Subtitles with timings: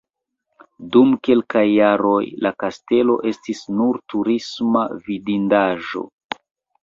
[0.93, 6.05] Dum kelkaj jaroj la kastelo estis nur turisma vidindaĵo.